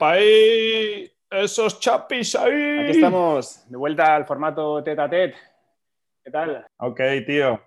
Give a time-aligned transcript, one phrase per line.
[0.00, 1.12] ¡Apaí!
[1.30, 2.78] ¡Esos chapis ahí!
[2.80, 5.36] Aquí estamos, de vuelta al formato tete a tete.
[6.24, 6.66] ¿Qué tal?
[6.78, 7.60] Ok, tío.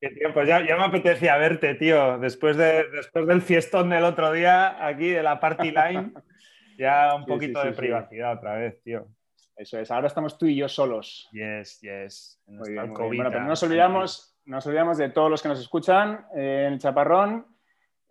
[0.00, 0.42] Qué tiempo.
[0.44, 2.16] Ya, ya me apetecía verte, tío.
[2.18, 6.14] Después, de, después del fiestón del otro día, aquí de la party line,
[6.78, 9.06] ya un Sí, poquito sí, de sí, privacidad otra vez, tío.
[9.54, 11.28] Eso es, ahora estamos tú y yo solos.
[11.32, 12.40] Yes, yes.
[12.46, 12.80] Muy nuestra bien, muy bien.
[12.80, 13.22] alcobita.
[13.24, 16.64] Bueno, pero no nos olvidamos, no nos olvidamos de todos los que nos escuchan eh,
[16.66, 17.51] en el Chaparrón.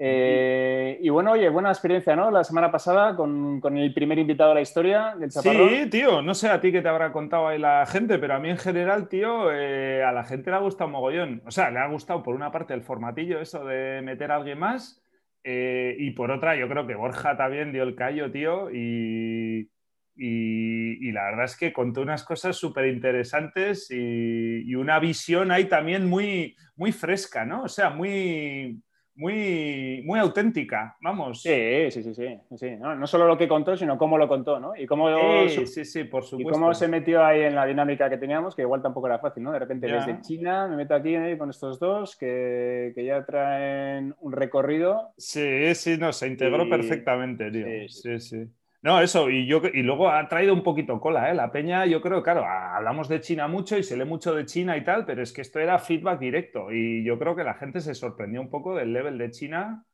[0.03, 2.31] Eh, y bueno, oye, buena experiencia, ¿no?
[2.31, 5.69] La semana pasada con, con el primer invitado a la historia del Chaparrón.
[5.69, 8.39] Sí, tío, no sé a ti qué te habrá contado ahí la gente, pero a
[8.39, 11.43] mí en general, tío, eh, a la gente le ha gustado mogollón.
[11.45, 14.57] O sea, le ha gustado por una parte el formatillo, eso de meter a alguien
[14.57, 15.03] más,
[15.43, 19.69] eh, y por otra, yo creo que Borja también dio el callo, tío, y,
[20.15, 25.51] y- y la verdad es que contó unas cosas súper interesantes y, y una visión
[25.51, 27.63] ahí también muy, muy fresca, ¿no?
[27.63, 28.81] O sea, muy,
[29.21, 31.39] muy, muy auténtica, vamos.
[31.43, 32.39] Sí, sí, sí, sí.
[32.57, 32.71] sí.
[32.77, 34.75] No, no solo lo que contó, sino cómo lo contó, ¿no?
[34.75, 36.47] Y cómo, Sí, sí, sí, por y supuesto.
[36.47, 39.51] cómo se metió ahí en la dinámica que teníamos, que igual tampoco era fácil, ¿no?
[39.51, 39.97] De repente Ya.
[39.97, 45.13] desde China me meto aquí eh, con estos dos que, que ya traen un recorrido.
[45.17, 47.79] Sí, sí, no, se integró Y- perfectamente, tío.
[47.87, 48.51] sí, Sí, sí.
[48.83, 51.35] No, eso, y, yo, y luego ha traído un poquito cola, ¿eh?
[51.35, 54.75] La peña, yo creo, claro, hablamos de China mucho y se lee mucho de China
[54.75, 57.79] y tal, pero es que esto era feedback directo y yo creo que la gente
[57.79, 59.85] se sorprendió un poco del level de China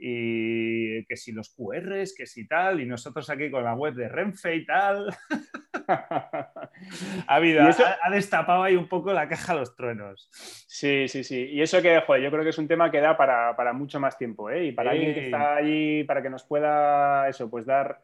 [0.00, 4.08] y que si los QRs, que si tal, y nosotros aquí con la web de
[4.08, 5.08] Renfe y tal,
[5.88, 6.52] ha,
[7.26, 10.28] habido, eso- ha, ha destapado ahí un poco la caja a los truenos.
[10.32, 11.46] Sí, sí, sí.
[11.50, 13.98] Y eso que, joder, yo creo que es un tema que da para, para mucho
[13.98, 14.66] más tiempo, ¿eh?
[14.66, 14.96] Y para Sí.
[14.96, 18.00] alguien que está allí, para que nos pueda, eso, pues dar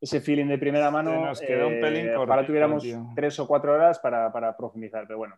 [0.00, 1.26] ese feeling de primera mano.
[1.26, 3.06] nos queda un pelín eh, cortito, Ojalá tuviéramos tío.
[3.14, 5.36] tres o cuatro horas para, para profundizar, pero bueno.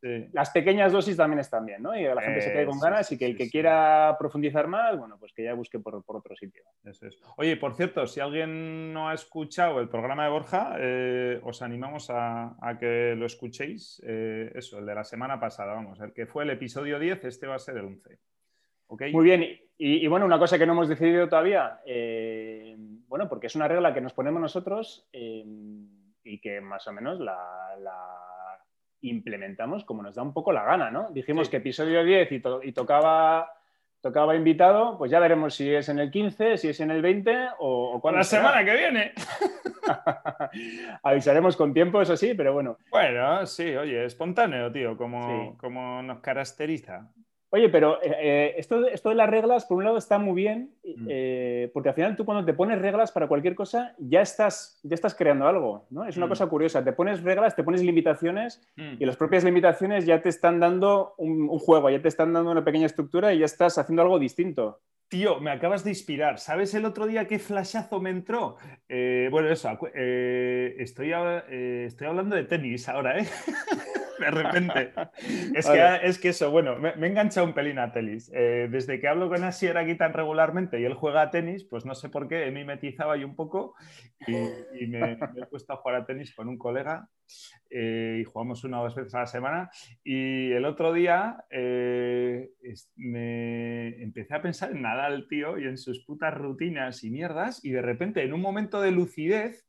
[0.00, 0.28] Sí.
[0.32, 1.92] Las pequeñas dosis también están bien, ¿no?
[1.98, 3.50] Y la gente se Eh, quede con ganas sí, y que el que sí.
[3.50, 6.62] quiera profundizar más, bueno, pues que ya busque por, por otro sitio.
[6.84, 7.18] Eso es.
[7.36, 12.10] Oye, por cierto, si alguien no ha escuchado el programa de Borja, eh, os animamos
[12.10, 14.00] a, a que lo escuchéis.
[14.06, 17.48] Eh, eso, el de la semana pasada, vamos, el que fue el episodio 10, este
[17.48, 18.20] va a ser el 11.
[18.88, 22.74] Muy bien, y, y bueno, una cosa que no hemos decidido todavía, eh,
[23.06, 25.44] bueno, porque es una regla que nos ponemos nosotros eh,
[26.24, 27.96] y que más o menos la, la
[29.02, 31.10] implementamos como nos da un poco la gana, ¿no?
[31.10, 31.50] Dijimos Sí.
[31.52, 33.52] que episodio 10 y, to- y tocaba,
[34.00, 37.36] tocaba invitado, pues ya veremos si es en el 15, si es en el 20
[37.60, 38.42] o, o cuándo la será.
[38.48, 39.12] semana que viene.
[41.02, 42.78] Avisaremos con tiempo, eso sí, pero bueno.
[42.90, 45.56] Bueno, sí, oye, espontáneo, tío, como, Sí.
[45.58, 47.08] como nos caracteriza.
[47.50, 50.34] Oye, pero eh, eh, esto, de- esto de las reglas, por un lado, está muy
[50.34, 51.06] bien, Mm.
[51.08, 54.94] eh, porque al final tú cuando te pones reglas para cualquier cosa, ya estás, ya
[54.94, 56.04] estás creando algo, ¿no?
[56.04, 56.28] Es una Mm.
[56.28, 58.96] cosa curiosa, te pones reglas, te pones limitaciones Mm.
[58.98, 62.50] y las propias limitaciones ya te están dando un, un juego, ya te están dando
[62.50, 64.80] una pequeña estructura y ya estás haciendo algo distinto.
[65.08, 66.38] Tío, me acabas de inspirar.
[66.38, 68.56] ¿Sabes el otro día qué flashazo me entró?
[68.90, 73.26] Eh, bueno, eso, eh, estoy, eh, estoy hablando de tenis ahora, ¿eh?
[74.20, 74.92] de repente.
[75.54, 75.66] Es
[76.00, 78.30] que, es que eso, bueno, me, me he enganchado un pelín a tenis.
[78.34, 81.84] Eh, desde que hablo con Asier aquí tan regularmente y él juega a tenis, pues
[81.84, 83.74] no sé por qué he mimetizado ahí un poco
[84.26, 84.34] y,
[84.84, 87.08] y me, me he puesto a jugar a tenis con un colega
[87.70, 89.70] eh, y jugamos una o dos veces a la semana.
[90.02, 95.78] Y el otro día eh, es- me empecé a pensar en Nadal, tío, y en
[95.78, 99.66] sus putas rutinas y mierdas, y de repente, en un momento de lucidez,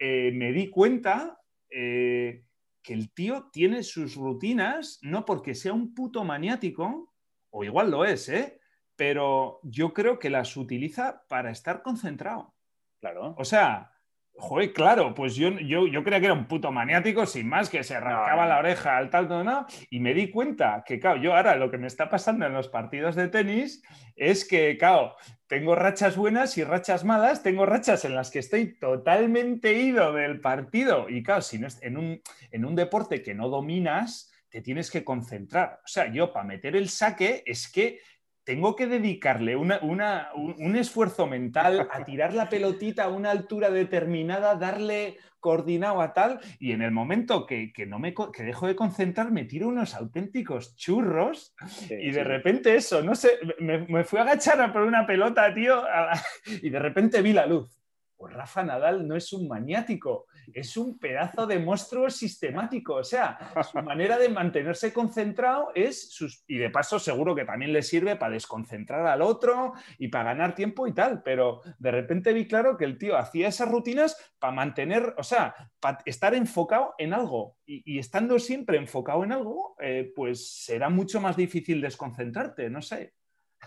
[0.00, 1.38] me di cuenta
[1.70, 2.42] eh,
[2.82, 7.14] que el tío tiene sus rutinas, no porque sea un puto maniático,
[7.50, 8.60] o igual lo es, ¿eh?
[8.96, 12.54] Pero yo creo que las utiliza para estar concentrado.
[13.00, 13.34] Claro.
[13.38, 13.91] O sea,
[14.34, 17.84] joder, claro, pues yo, yo, yo creía que era un puto maniático sin más, que
[17.84, 21.34] se arrancaba la oreja al tal, no, no, y me di cuenta que, claro, yo
[21.34, 23.82] ahora lo que me está pasando en los partidos de tenis
[24.16, 25.14] es que, claro,
[25.46, 30.40] tengo rachas buenas y rachas malas, tengo rachas en las que estoy totalmente ido del
[30.40, 31.08] partido.
[31.08, 34.90] Y, claro, si no es en un, en un deporte que no dominas, te tienes
[34.90, 35.80] que concentrar.
[35.84, 38.00] O sea, yo para meter el saque es que
[38.44, 43.30] tengo que dedicarle una- una- un, un esfuerzo mental a tirar la pelotita a una
[43.30, 48.42] altura determinada, darle coordinado a tal, y en el momento que, que no me, que
[48.44, 52.22] dejo de concentrar, me tiro unos auténticos churros Sí, y de sí.
[52.22, 56.20] repente eso, no sé, me, me fui a agachar a por una pelota, tío, la-
[56.62, 57.76] y de repente vi la luz.
[58.16, 62.94] Pues Rafa Nadal no es un maniático, es un pedazo de monstruo sistemático.
[62.94, 66.44] O sea, su manera de mantenerse concentrado es sus.
[66.46, 70.54] Y de paso, seguro que también le sirve para desconcentrar al otro y para ganar
[70.54, 71.22] tiempo y tal.
[71.22, 75.54] Pero de repente vi claro que el tío hacía esas rutinas para mantener, o sea,
[75.80, 77.56] para estar enfocado en algo.
[77.66, 82.82] Y, y estando siempre enfocado en algo, eh, pues será mucho más difícil desconcentrarte, no
[82.82, 83.14] sé.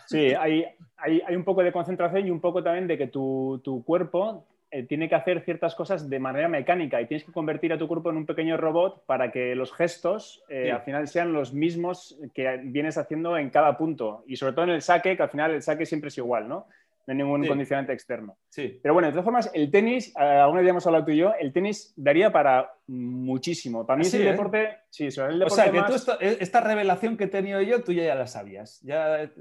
[0.08, 0.66] Sí, hay,
[0.98, 4.46] hay, un poco de concentración y un poco también de que tu, tu cuerpo
[4.76, 7.88] eh, tiene que hacer ciertas cosas de manera mecánica y tienes que convertir a tu
[7.88, 12.20] cuerpo en un pequeño robot para que los gestos eh, al final sean los mismos
[12.34, 14.26] que vienes haciendo en cada punto.
[14.28, 16.68] Y sobre todo en el saque, que al final el saque siempre es igual, ¿no?
[17.08, 18.36] No hay ningún condicionante externo.
[18.50, 18.78] Sí.
[18.82, 21.34] Pero bueno, de todas formas, el tenis, eh, alguna vez hemos hablado tú y yo,
[21.40, 23.86] el tenis daría para muchísimo.
[23.86, 24.80] Para mí es el deporte.
[24.90, 25.46] Sí, el deporte.
[25.46, 28.82] O sea, que tú esta, revelación que he tenido yo, tú ya, la sabías.
[28.82, 29.32] Ya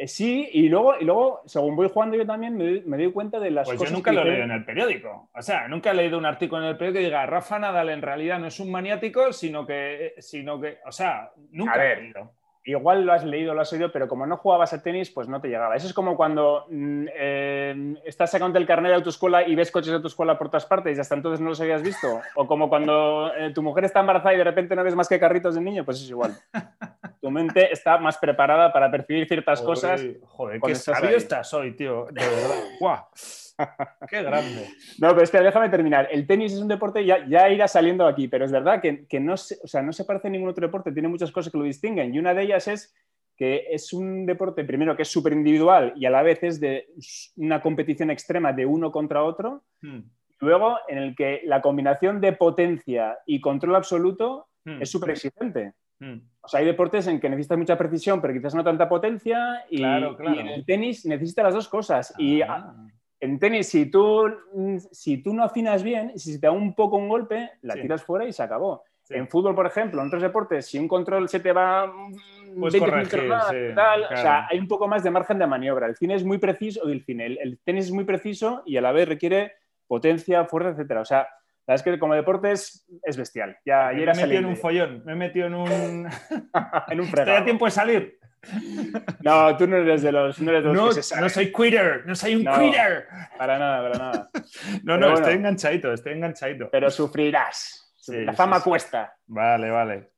[0.00, 3.50] eh, sí, y luego, y luego, según voy jugando yo también, me, doy cuenta de
[3.50, 3.90] las pues cosas.
[3.90, 5.28] Yo nunca lo he leído en el periódico.
[5.34, 8.00] O sea, nunca he leído un artículo en el periódico que diga Rafa Nadal en
[8.00, 12.32] realidad no es un maniático, sino que, sino que o sea, nunca he leído.
[12.64, 15.40] Igual lo has leído, lo has oído, pero como no jugabas a tenis, pues no
[15.40, 15.76] te llegaba.
[15.76, 19.88] Eso es como cuando mm, eh, estás sacando el carnet de autoescuela y ves coches
[19.88, 22.20] de autoescuela por todas partes y hasta entonces no los habías visto.
[22.36, 25.18] O como cuando eh, tu mujer está embarazada y de repente no ves más que
[25.18, 26.36] carritos de niño, pues es igual.
[27.20, 30.02] tu mente está más preparada para percibir ciertas cosas.
[30.22, 32.06] Joder, qué sabio estás hoy, tío.
[32.10, 32.56] De verdad.
[32.78, 33.04] ¡Guau!
[34.08, 34.68] ¡Qué grande!
[34.98, 36.08] No, pero espera, déjame terminar.
[36.10, 39.36] El tenis es un deporte, ya, ya irá saliendo aquí, pero es verdad que, no,
[39.36, 41.64] se, o sea, no se parece a ningún otro deporte, tiene muchas cosas que lo
[41.64, 42.14] distinguen.
[42.14, 42.94] Y una de ellas es
[43.40, 46.88] que es un deporte, primero, que es súper individual y a la vez es de
[47.36, 49.64] una competición extrema de uno contra otro.
[49.80, 50.00] Hmm.
[50.40, 54.82] Luego, en el que la combinación de potencia y control absoluto hmm.
[54.82, 55.72] es súper exigente.
[56.00, 56.18] Hmm.
[56.42, 59.64] O sea, hay deportes en que necesitas mucha precisión, pero quizás no tanta potencia.
[59.70, 62.12] Y, en el tenis necesita las dos cosas.
[62.18, 62.74] Y ah.
[63.20, 64.30] en tenis, si tú,
[64.92, 68.26] si tú no afinas bien, si te da un poco un golpe, la tiras fuera
[68.26, 68.82] y se acabó.
[69.08, 71.92] En fútbol, por ejemplo, en otros deportes, si un control se te va
[72.58, 73.28] pues corregir,
[73.74, 75.86] tal, o sea, hay un poco más de margen de maniobra.
[75.86, 78.92] El cine es muy preciso, el cine, el, tenis es muy preciso y a la
[78.92, 79.54] vez requiere
[79.86, 81.00] potencia, fuerza, etcétera.
[81.00, 82.86] O sea, la verdad es que como deporte es,
[83.16, 83.56] bestial.
[83.64, 86.08] Ya, me he metido en un follón, me he metido en un.
[86.88, 87.30] en un fregado.
[87.30, 88.20] Estoy a tiempo de salir.
[89.22, 92.06] No, tú no eres de los, no, eres de los que se No soy quitter,
[92.06, 93.06] no soy un quitter.
[93.36, 94.30] Para nada, para nada.
[94.82, 96.70] No, no, estoy enganchadito, estoy enganchadito.
[96.70, 97.94] Pero sufrirás.
[98.08, 99.14] la fama cuesta.
[99.26, 100.10] Vale, vale.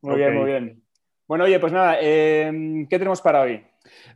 [0.00, 0.82] Muy bien, muy bien.
[1.26, 2.50] Bueno, oye, pues nada, eh,
[2.90, 3.64] ¿qué tenemos para hoy?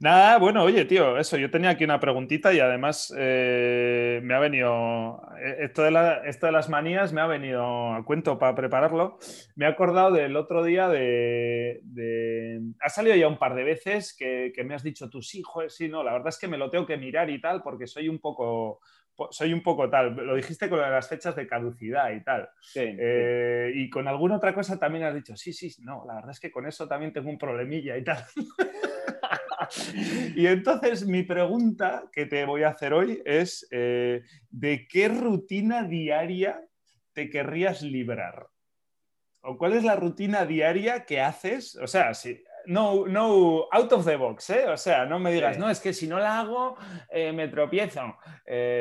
[0.00, 4.38] Nada, bueno, oye, tío, eso, yo tenía aquí una preguntita y además eh, me ha
[4.38, 9.18] venido, eh, esto de, las manías me ha venido a cuento para prepararlo.
[9.54, 11.80] Me he acordado del otro día de,
[12.80, 16.02] Ha salido ya un par de veces que, me has dicho sí, joder, sí, no,
[16.02, 18.80] la verdad es que me lo tengo que mirar y tal porque soy un poco...
[19.30, 22.48] Soy un poco tal, lo dijiste con las fechas de caducidad y tal.
[22.74, 26.40] Eh, y con alguna otra cosa también has dicho, sí, sí, no, la verdad es
[26.40, 28.22] que con eso también tengo un problemilla y tal.
[30.36, 35.84] y entonces mi pregunta que te voy a hacer hoy es, eh, ¿de qué rutina
[35.84, 36.60] diaria
[37.12, 38.48] te querrías librar?
[39.40, 41.76] ¿O cuál es la rutina diaria que haces?
[41.76, 44.68] O sea, si, no, no, out of the box, ¿eh?
[44.68, 46.76] O sea, no me digas, no, es que si no la hago,
[47.10, 48.16] eh, me tropiezo.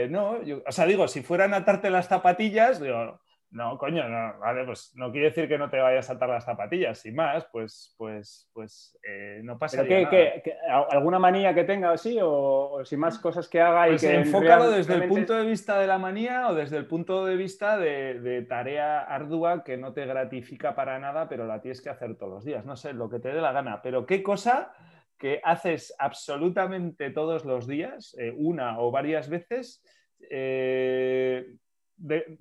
[0.10, 3.20] no, o sea, digo, si fueran a atarte las zapatillas, digo,
[3.52, 6.44] no, coño, no, vale, pues no quiere decir que no te vayas a saltar las
[6.44, 10.10] zapatillas, sin más, pues, pues, pues eh, no pasa nada.
[10.10, 13.86] Qué, alguna manía que tenga así o, sin más cosas que haga?
[13.88, 16.86] Pues y que enfócalo desde el punto de vista de la manía o desde el
[16.86, 21.82] punto de vista de, tarea ardua que no te gratifica para nada, pero la tienes
[21.82, 22.66] que hacer todos los días.
[22.66, 24.74] No sé, lo que te dé la gana, pero qué cosa
[25.18, 29.82] que haces absolutamente todos los días, eh, una o varias veces,
[30.30, 31.56] eh,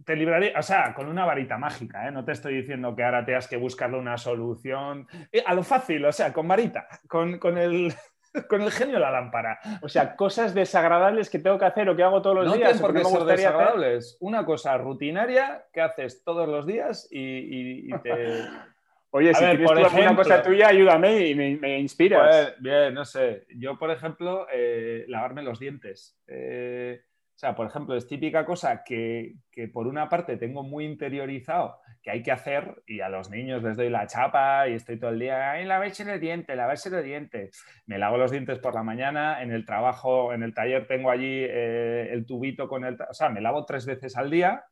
[0.04, 2.11] te libraría, o sea, con una varita mágica, ¿eh?
[2.11, 6.04] no te estoy diciendo que ahora tengas que buscarle una solución eh, a lo fácil,
[6.04, 7.94] o sea, con varita, con, el,
[8.49, 9.61] con el genio de la lámpara.
[9.82, 12.80] O sea, cosas desagradables que tengo que hacer o que hago todos los no días.
[12.80, 14.16] porque son desagradables.
[14.20, 18.44] Una cosa rutinaria que haces todos los días y, te.
[19.11, 22.28] Oye, si tienes por alguna cosa tuya, ayúdame y me, inspiras.
[22.28, 23.46] Pues, bien, no sé.
[23.54, 26.18] Yo, por ejemplo, eh, lavarme los dientes.
[27.34, 29.34] O sea, por ejemplo, es típica cosa que,
[29.72, 33.76] por una parte tengo muy interiorizado que hay que hacer y a los niños les
[33.76, 37.64] doy la chapa y estoy todo el día, ay, lavarse los dientes, lavarse los dientes.
[37.86, 41.44] Me lavo los dientes por la mañana, en el trabajo, en el taller tengo allí
[41.48, 42.96] eh, el tubito con el...
[43.10, 44.64] O sea, me lavo tres veces al día,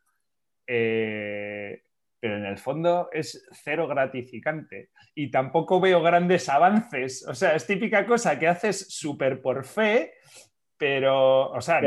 [0.67, 1.83] eh,
[2.21, 7.27] pero en el fondo es cero gratificante y tampoco veo grandes avances.
[7.27, 10.13] O sea, es típica cosa que haces súper por fe
[10.83, 11.81] pero, o sea,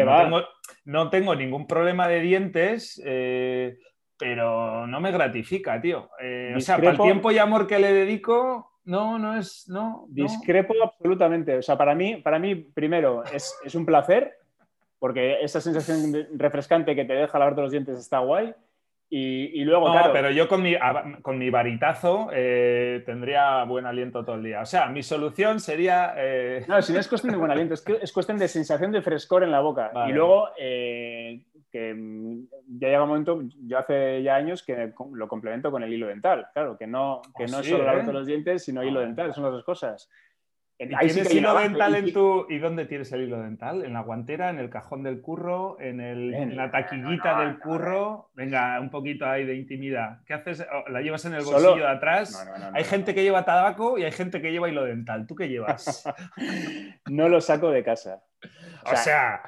[0.85, 3.77] no tengo, ningún problema de dientes, eh,
[4.17, 6.09] pero no me gratifica, tío.
[6.17, 10.05] Eh, o sea, para el tiempo y amor que le dedico, no, no es, no.
[10.07, 11.57] Discrepo absolutamente.
[11.57, 14.37] O sea, para mí, para mí primero, es, un placer,
[14.97, 18.55] porque esa sensación refrescante que te deja lavarte los dientes está guay.
[19.17, 20.11] Y, luego, no, claro.
[20.11, 20.75] pero yo con mi,
[21.21, 24.59] con mi varitazo eh, tendría buen aliento todo el día.
[24.59, 26.13] O sea, mi solución sería.
[26.17, 28.91] Eh, no, si no es cuestión de buen aliento, es, que es cuestión de sensación
[28.91, 29.89] de frescor en la boca.
[30.09, 31.95] Y luego, eh, que
[32.67, 36.47] ya llega un momento, yo hace ya años que lo complemento con el hilo dental.
[36.51, 39.45] Claro, que no, que oh, no es solo la los dientes, sino hilo dental, son
[39.45, 40.09] las dos cosas.
[40.77, 42.45] ¿Y tienes hilo dental en tu...
[42.49, 43.85] ¿Y dónde tienes el hilo dental?
[43.85, 44.49] ¿En la guantera?
[44.49, 45.77] ¿En el cajón del curro?
[45.79, 48.29] ¿En, el, en la taquillita del curro?
[48.33, 50.19] Venga, un poquito ahí de intimidad.
[50.25, 50.65] ¿Qué haces?
[50.71, 52.45] Oh, ¿La llevas en el bolsillo de atrás?
[52.73, 55.25] hay gente que lleva tabaco y hay gente que lleva hilo dental.
[55.27, 56.03] ¿Tú qué llevas?
[57.09, 58.21] no lo saco de casa.
[58.85, 59.43] o sea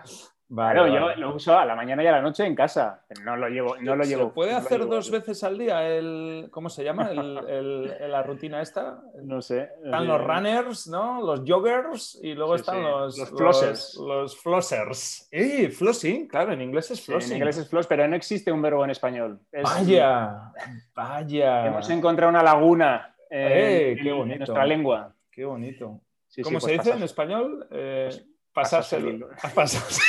[0.49, 3.03] Vale, yo lo uso a la mañana y a la noche en casa.
[3.23, 3.75] No lo llevo.
[3.81, 6.47] No lo llevo puede hacer dos veces al día el.
[6.51, 7.11] ¿Cómo se llama?
[7.11, 9.01] El, la rutina esta.
[9.23, 9.69] No sé.
[9.83, 11.21] Están los runners, ¿no?
[11.21, 13.95] Los joggers y luego están Los, los flossers.
[13.95, 15.27] Los, flossers.
[15.31, 15.69] ¡Eh!
[15.69, 17.31] Flossing, claro, en inglés es flossing.
[17.31, 19.39] en inglés es floss, pero no existe un verbo en español.
[19.51, 20.53] Vaya,
[20.95, 21.67] vaya.
[21.67, 24.33] Hemos encontrado una laguna eh, qué bonito.
[24.33, 25.13] en nuestra lengua.
[25.29, 26.01] Qué bonito.
[26.43, 27.67] ¿Cómo se pues dice en español?
[27.71, 29.25] Eh, pues pasarse, el,
[29.55, 30.01] pasarse.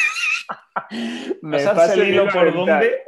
[1.43, 3.03] Me pasa el hilo por dónde.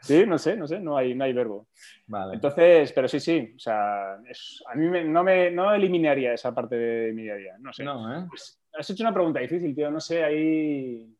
[0.00, 1.68] sí, no sé, no sé, no hay, no hay verbo.
[2.06, 2.34] Vale.
[2.34, 7.12] Entonces, pero sí, sí, o sea, a mí no, me, no eliminaría esa parte de
[7.12, 7.84] mi día a día, no sé.
[7.84, 8.26] No, ¿eh?
[8.28, 11.14] pues, has hecho una pregunta difícil, tío, no sé, hay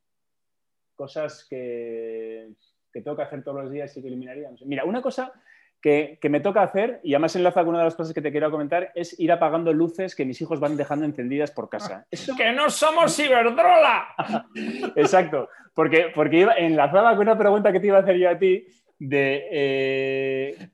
[0.95, 2.50] cosas que,
[2.93, 4.50] que tengo que hacer todos los días y que eliminaría.
[4.64, 5.33] Mira, una cosa
[5.80, 8.50] que, me toca hacer, y además enlaza con una de las cosas que te quiero
[8.50, 12.06] comentar, es ir apagando luces que mis hijos van dejando encendidas por casa.
[12.37, 14.09] ¡Que no somos ciberdrola!
[14.97, 18.38] Exacto, porque, porque iba, enlazaba con una pregunta que te iba a hacer yo a
[18.38, 18.66] ti
[18.99, 20.68] de eh,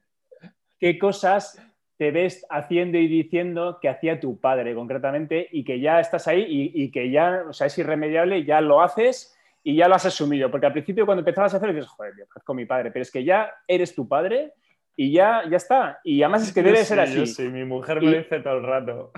[0.78, 1.61] qué cosas
[1.99, 6.73] te ves haciendo y diciendo que hacía tu padre concretamente y que ya estás ahí
[6.75, 10.50] y, que ya, o sea, es irremediable, ya lo haces y ya lo has asumido.
[10.50, 13.11] Porque al principio cuando empezabas a hacer dices, joder, yo con mi padre, pero es
[13.12, 14.54] que ya eres tu padre
[14.94, 16.00] y ya, ya está.
[16.04, 17.26] Y además es que debe ser así.
[17.26, 19.12] Sí, mi mujer me dice todo el rato.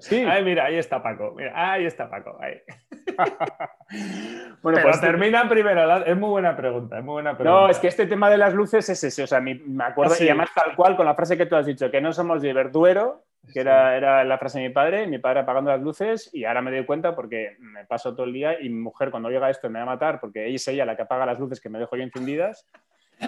[0.00, 0.16] Sí.
[0.28, 1.34] Ay, mira, ahí está Paco.
[1.36, 2.38] Mira, ahí está Paco.
[2.40, 2.60] Ahí.
[4.62, 6.04] bueno, pues termina primero.
[6.04, 7.60] Es muy buena pregunta, es muy buena pregunta.
[7.60, 9.22] No, es que este tema de las luces es ese.
[9.22, 11.66] O sea, me acuerdo, ah, y además tal cual con la frase que tú has
[11.66, 15.18] dicho, que no somos de verduero, que era, era, la frase de mi padre, mi
[15.18, 18.60] padre apagando las luces, y ahora me doy cuenta porque me paso todo el día
[18.60, 20.96] y mi mujer cuando llega esto me va a matar porque ella es ella la
[20.96, 22.66] que apaga las luces que me dejo yo encendidas.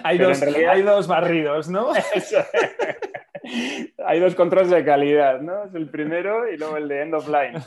[0.03, 1.91] Hay dos, hay dos barridos, ¿no?
[4.05, 5.65] hay dos controles de calidad, ¿no?
[5.65, 7.59] Es el primero y luego el de end of line.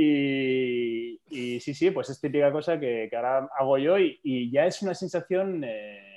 [0.00, 4.94] Y, sí, sí, pues es típica cosa que, ahora hago yo y, ya es una
[4.94, 6.08] sensación eh,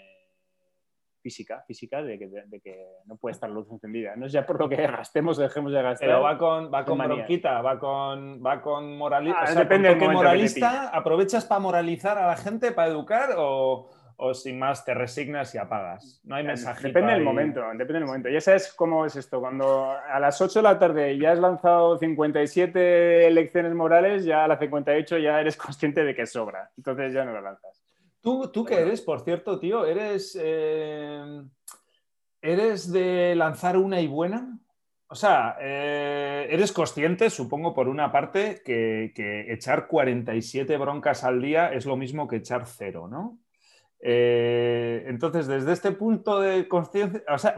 [1.21, 4.15] física, física de que, no puede estar luz encendida.
[4.15, 6.07] No es ya por lo que gastemos o dejemos de gastar.
[6.07, 9.45] Pero va con, va con bronquita, va con, va con moralista.
[9.47, 13.89] Ah, depende moralista, ¿aprovechas para moralizar a la gente, para educar o
[14.23, 16.21] o sin más te resignas y apagas.
[16.23, 16.89] No hay mensaje.
[16.89, 18.29] Depende del momento, depende del momento.
[18.29, 19.39] Ya sabes cómo es esto.
[19.39, 24.47] Cuando a las 8 de la tarde ya has lanzado 57 lecciones morales, ya a
[24.47, 26.69] las 58 ya eres consciente de que sobra.
[26.77, 27.83] Entonces ya no lo lanzas.
[28.21, 29.87] ¿Tú, tú qué eres, por cierto, tío?
[29.87, 31.41] ¿Eres, eh,
[32.43, 34.59] ¿Eres de lanzar una y buena?
[35.07, 41.41] O sea, eh, eres consciente, supongo, por una parte, que, que, echar 47 broncas al
[41.41, 43.40] día es lo mismo que echar cero, ¿no?
[44.03, 47.53] Eh, entonces, desde este punto de conciencia, o sea,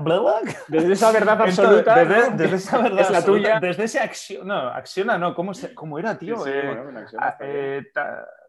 [0.67, 5.17] desde esa verdad absoluta, desde, esa verdad es la tuya, desde ese acción, no, acciona,
[5.17, 6.45] no, ¿cómo, cómo era, tío?
[6.45, 6.77] Eh,
[7.17, 7.83] ah, eh,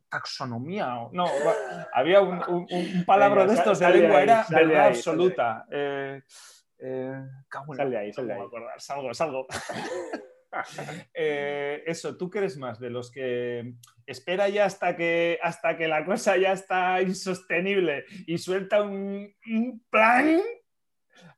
[0.08, 1.26] taxonomía, no,
[1.92, 5.64] había un, un, palabra de estos de lengua, era verdad absoluta.
[5.68, 6.24] sal
[7.90, 8.40] de ahí, sal de ahí.
[8.78, 9.46] Salgo, salgo.
[11.14, 13.74] Eh, eso, ¿tú crees más de los que
[14.06, 19.32] espera ya hasta que, hasta que la cosa ya está insostenible y suelta un,
[19.90, 20.40] plan?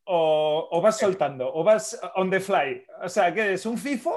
[0.05, 1.53] O, vas soltando?
[1.53, 2.85] ¿O vas on the fly?
[3.03, 3.67] O sea, ¿qué es?
[3.67, 4.15] ¿Un FIFO?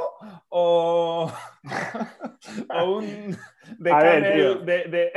[0.50, 1.32] ¿O,
[2.86, 3.38] un
[3.78, 5.12] de,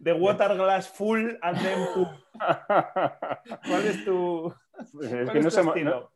[0.00, 1.86] de, water glass full and then
[3.66, 4.54] ¿Cuál es tu,
[4.92, 6.00] pues es que no, estilo?
[6.00, 6.15] No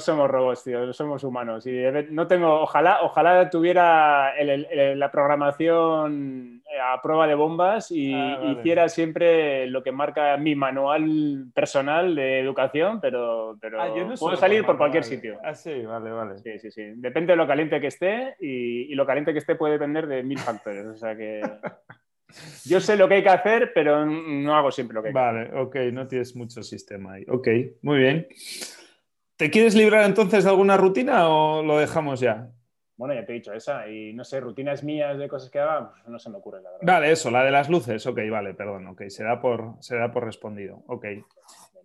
[0.00, 1.66] somos robots, tío, no somos humanos.
[1.66, 1.76] Y
[2.10, 8.88] no tengo, ojalá, ojalá tuviera la programación eh, a prueba de bombas y ah, hiciera
[8.88, 14.78] siempre lo que marca mi manual personal de educación, pero, pero ah, puedo salir por
[14.78, 15.38] cualquier sitio.
[15.42, 16.38] Ah, sí, vale, vale.
[16.38, 16.82] Sí, sí, sí.
[16.96, 20.38] Depende de lo caliente que esté y, lo caliente que esté puede depender de mil
[20.38, 20.86] factores.
[20.86, 21.40] O sea que.
[22.66, 25.18] Yo sé lo que hay que hacer, pero no hago siempre lo que hay que
[25.18, 25.48] hacer.
[25.50, 27.24] Vale, ok, no tienes mucho sistema ahí.
[27.26, 27.48] Ok,
[27.80, 28.28] muy bien.
[29.38, 32.50] ¿Te quieres librar entonces de alguna rutina o lo dejamos ya?
[32.96, 33.88] Bueno, ya te he dicho esa.
[33.88, 36.72] Y no sé, rutinas mías de cosas que haga, pues no se me ocurre, la
[36.72, 36.84] verdad.
[36.84, 38.04] Vale, eso, la de las luces.
[38.04, 38.88] Ok, vale, perdón.
[38.88, 40.82] Ok, se da por, se da por respondido.
[40.88, 41.06] Ok.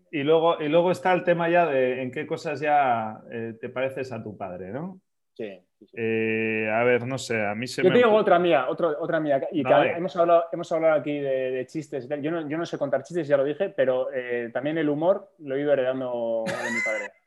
[0.10, 3.70] Y luego, y luego está el tema ya de en qué cosas ya eh, te
[3.70, 5.00] pareces a tu padre, ¿no?
[5.36, 5.62] Sí.
[5.78, 5.96] sí, sí.
[5.96, 7.94] Eh, a ver, no sé, a mí se Yo me...
[8.00, 9.48] te digo otra mía, otra, otra mía.
[9.52, 9.92] Y que Vale.
[9.92, 12.20] hemos, hablado, hemos hablado aquí de, de chistes y tal.
[12.20, 15.34] Yo no, yo no sé contar chistes, ya lo dije, pero eh, también el humor
[15.38, 17.12] lo he ido heredando de mi padre.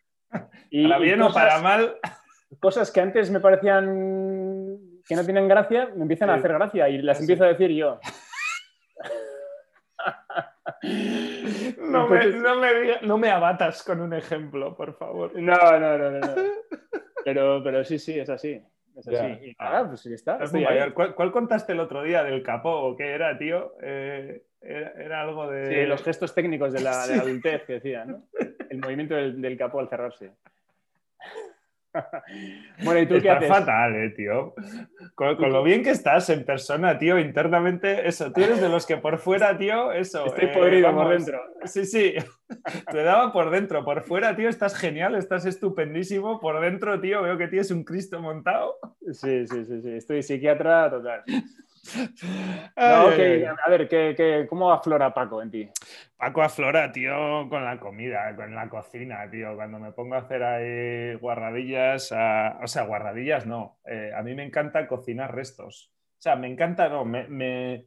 [0.71, 1.97] Y, Para y bien o para mal,
[2.61, 4.79] cosas que antes me parecían
[5.09, 6.39] que no tienen gracia, me empiezan a Sí.
[6.41, 7.23] hacer gracia y las Sí.
[7.25, 8.01] empiezo a decir yo.
[11.79, 15.33] no me, no, me diga- no me abatas con un ejemplo, por favor.
[15.41, 16.21] No, no, no, no.
[16.21, 16.35] no.
[17.25, 18.61] Pero, pero sí, sí, es así.
[18.97, 19.17] Es así.
[19.17, 19.29] Ya.
[19.29, 20.39] Y nada, pues ya está.
[20.53, 20.95] Mayor.
[20.95, 23.75] ¿Cuál, cuál contaste el otro día del capó o qué era, tío?
[23.83, 25.67] Eh, era, era algo de...
[25.67, 27.29] Sí, los gestos técnicos de la, de la Sí.
[27.29, 28.25] adultez que decía, ¿no?
[28.71, 30.33] El movimiento del, del capó al cerrarse.
[32.85, 33.49] bueno, ¿y tú qué haces?
[33.49, 34.55] fatal, eh, tío.
[35.15, 38.87] Con, con lo bien que estás en persona, tío, internamente, eso, tú eres de los
[38.87, 40.27] que por fuera, tío, eso.
[40.27, 41.41] Estoy eh, podrido por dentro.
[41.65, 42.15] Sí, sí.
[42.91, 43.85] Te daba por dentro.
[43.85, 46.41] Por fuera, tío, estás genial, estás estupendísimo.
[46.41, 48.77] Por dentro, tío, veo que tienes un Cristo montado.
[49.13, 49.91] Sí, sí, sí, sí.
[49.93, 51.23] Estoy psiquiatra total.
[52.77, 53.09] No,
[53.65, 55.71] a ver, ¿qué, qué- cómo aflora Paco en ti?
[56.17, 59.55] Paco aflora, tío, con la comida, con la cocina, tío.
[59.57, 63.79] Cuando me pongo a hacer ahí guarradillas, a- o sea, guarradillas no.
[63.85, 65.93] Eh, a mí me encanta cocinar restos.
[66.19, 67.87] O sea, me encanta, no, me, me,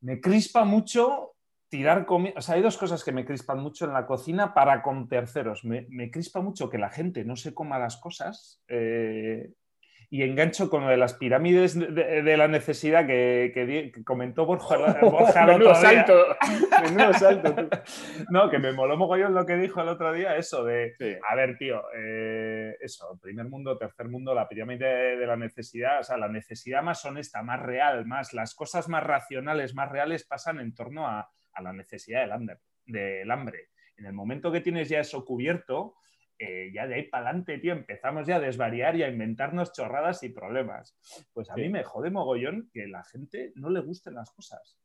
[0.00, 1.32] me crispa mucho
[1.68, 2.34] tirar comida.
[2.36, 5.64] O sea, hay dos cosas que me crispan mucho en la cocina para con terceros.
[5.64, 8.62] Me, me crispa mucho que la gente no se coma las cosas.
[8.68, 9.50] eh,
[10.12, 15.46] y engancho con lo de las pirámides de, la necesidad que, que comentó Borja, Borja
[15.46, 16.36] Menudo salto.
[16.82, 17.54] Menudo salto.
[17.54, 17.68] tú.
[18.30, 21.16] No, que me moló mogollón lo que dijo el otro día, eso de, Sí.
[21.28, 26.02] a ver, tío, eh, eso, primer mundo, tercer mundo, la pirámide de la necesidad, o
[26.02, 30.58] sea, la necesidad más honesta, más real, más las cosas más racionales, más reales pasan
[30.58, 33.68] en torno a, a la necesidad del hambre, del hambre.
[33.96, 35.94] En el momento que tienes ya eso cubierto,
[36.40, 40.22] eh, ya de ahí para adelante, tío, empezamos ya a desvariar y a inventarnos chorradas
[40.22, 40.96] y problemas.
[41.34, 41.60] Pues a Sí.
[41.60, 44.78] mí me jode mogollón que la gente no le gusten las cosas.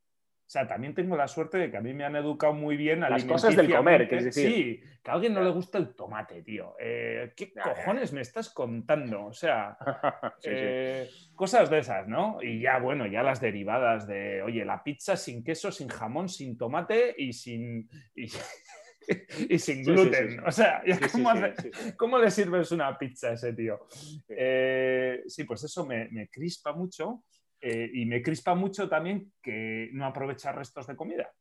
[0.47, 2.99] O sea, también tengo la suerte de que a mí me han educado muy bien
[2.99, 4.07] Las cosas del comer, alimenticiamente.
[4.07, 4.51] quieres decir.
[4.53, 6.75] Sí, que a alguien no le gusta el tomate, tío.
[6.79, 9.25] Eh, ¿Qué cojones me estás contando?
[9.25, 9.75] O sea,
[10.39, 10.55] Sí, sí.
[10.55, 12.37] eh, cosas de esas, ¿no?
[12.43, 16.55] Y ya, bueno, ya las derivadas de, oye, la pizza sin queso, sin jamón, sin
[16.59, 18.27] tomate y sin, y,
[19.49, 20.29] y sin sí, gluten.
[20.29, 20.43] sí, sí.
[20.45, 23.87] O sea, ¿cómo, hace- cómo le sirves una pizza a ese tío?
[24.29, 27.23] Eh, sí, pues eso me, me crispa mucho.
[27.61, 31.31] eh, y me crispa mucho también que no aprovechar restos de comida.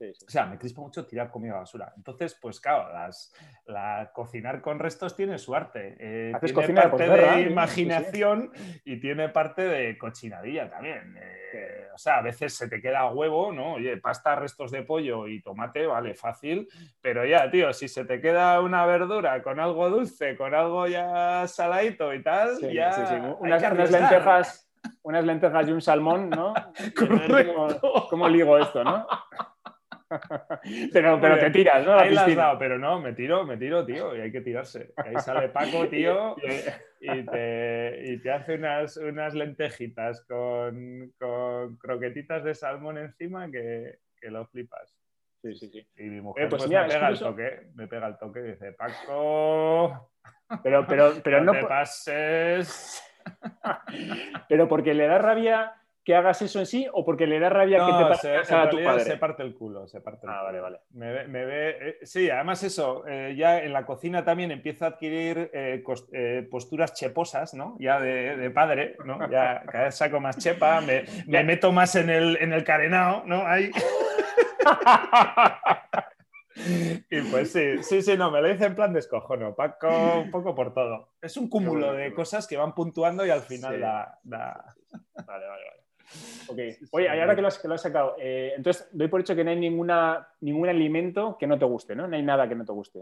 [0.00, 0.24] Sí, sí.
[0.26, 1.92] O sea, me crispa mucho tirar comida basura.
[1.94, 3.34] Entonces, pues claro, las,
[3.66, 5.94] la, cocinar con restos tiene su arte.
[6.00, 7.50] Eh, tiene cocina de parte de ¿eh?
[7.50, 8.50] imaginación
[8.86, 11.18] y tiene parte de cochinadilla también.
[11.20, 13.74] Eh, o sea, a veces se te queda huevo, ¿no?
[13.74, 16.66] Oye, pasta, restos de pollo y tomate, vale, fácil.
[17.02, 21.46] Pero ya, tío, si se te queda una verdura con algo dulce, con algo ya
[21.46, 22.90] saladito y tal, Sí, ya.
[22.92, 23.14] sí, sí.
[23.16, 26.54] hay Unas, unas lentejas, unas lentejas y un salmón, ¿no?
[26.96, 29.06] ¿Cómo, cómo ligo esto, no?
[30.92, 31.94] pero, pero te tiras, ¿no?
[31.94, 32.44] La Ahí la has piscina.
[32.46, 34.92] dado, pero no, me tiro, me tiro, tío, y hay que tirarse.
[34.96, 36.36] Ahí sale Paco, tío,
[37.00, 43.98] y te, y te hace unas, unas lentejitas con, con croquetitas de salmón encima que,
[44.20, 44.96] que lo flipas.
[45.42, 45.86] Sí, sí, sí.
[45.96, 48.40] Y mi mujer Eh, pues pues, mira, me pega el toque, me pega el toque
[48.40, 50.10] y dice, Paco,
[50.62, 53.02] Pero, pero, pero no, no, te pases.
[54.48, 57.78] pero porque le da rabia que hagas eso en sí o porque le da rabia
[57.78, 59.00] que te No, pases se, a tu padre.
[59.04, 60.44] se parte el culo, se parte el Ah, culo.
[60.46, 60.80] vale, vale.
[60.90, 64.84] Me ve, me ve- eh, sí, además eso, eh, ya en la cocina también empiezo
[64.86, 65.82] a adquirir eh,
[66.50, 67.76] posturas cheposas, ¿no?
[67.78, 69.30] Ya de, de padre, ¿no?
[69.30, 73.22] Ya cada vez saco más chepa, me, me meto más en el, en el carenao,
[73.26, 73.46] ¿no?
[73.46, 73.70] Ahí.
[77.12, 80.54] Y pues sí, sí, sí, no, me lo dice en plan descojono, Paco, un poco
[80.54, 81.14] por todo.
[81.22, 83.80] Es un cúmulo de cosas que van puntuando y al final Sí.
[83.80, 84.64] da- da,
[85.26, 85.82] Vale, vale, vale.
[86.48, 86.58] Ok.
[86.92, 89.44] Oye, ahora que lo has, que lo has sacado, eh, entonces doy por hecho que
[89.44, 92.08] no hay ninguna, ningún alimento que no te guste, ¿no?
[92.08, 93.00] No hay nada que no te guste.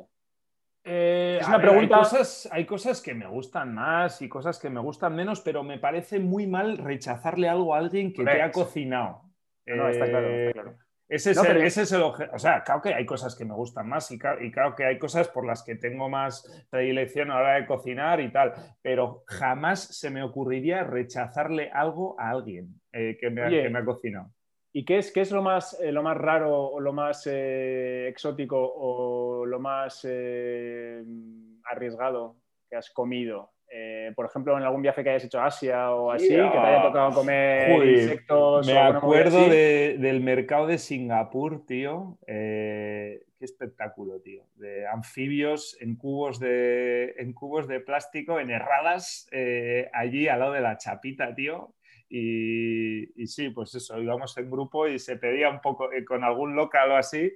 [0.85, 4.59] Eh, Es una ver, pregunta- Hay cosas, hay cosas que me gustan más y cosas
[4.59, 8.43] que me gustan menos, pero me parece muy mal rechazarle algo a alguien que te
[8.43, 9.23] ha cocinado.
[9.67, 10.79] No, está claro, Eh, está claro.
[11.11, 13.35] Ese es, No, el, pero- ese es el obje- O sea, claro que hay cosas
[13.35, 16.09] que me gustan más y claro, y claro que hay cosas por las que tengo
[16.11, 21.71] más predilección a la hora de cocinar y tal, pero jamás se me ocurriría rechazarle
[21.73, 23.63] algo a alguien eh, que, me, ha- Oye.
[23.63, 24.31] que me ha cocinado.
[24.73, 28.07] ¿Y qué es, qué es lo, más, eh, lo más raro o lo más eh,
[28.09, 31.03] exótico o lo más eh,
[31.65, 32.37] arriesgado
[32.69, 36.11] que has comido Eh, por ejemplo, en algún viaje que hayas hecho a Asia o
[36.11, 38.67] así, que te haya tocado comer insectos.
[38.67, 42.17] Me acuerdo del mercado de Singapur, tío.
[42.27, 44.45] Eh, qué espectáculo, tío.
[44.57, 50.53] De anfibios en cubos de, en cubos de plástico, en herradas, eh, allí al lado
[50.55, 51.75] de la chapita, tío.
[52.09, 56.57] Y, y, sí, pues eso, íbamos en grupo y se pedía un poco, con algún
[56.57, 57.33] local o así,